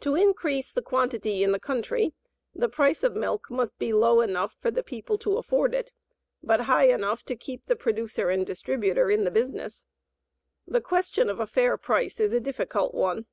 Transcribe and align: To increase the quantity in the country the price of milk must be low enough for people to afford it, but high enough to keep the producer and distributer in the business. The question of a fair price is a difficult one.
To 0.00 0.14
increase 0.14 0.74
the 0.74 0.82
quantity 0.82 1.42
in 1.42 1.52
the 1.52 1.58
country 1.58 2.12
the 2.54 2.68
price 2.68 3.02
of 3.02 3.16
milk 3.16 3.50
must 3.50 3.78
be 3.78 3.94
low 3.94 4.20
enough 4.20 4.52
for 4.60 4.70
people 4.70 5.16
to 5.20 5.38
afford 5.38 5.72
it, 5.74 5.90
but 6.42 6.60
high 6.68 6.88
enough 6.88 7.22
to 7.22 7.34
keep 7.34 7.64
the 7.64 7.74
producer 7.74 8.28
and 8.28 8.44
distributer 8.46 9.10
in 9.10 9.24
the 9.24 9.30
business. 9.30 9.86
The 10.66 10.82
question 10.82 11.30
of 11.30 11.40
a 11.40 11.46
fair 11.46 11.78
price 11.78 12.20
is 12.20 12.34
a 12.34 12.40
difficult 12.40 12.92
one. 12.92 13.24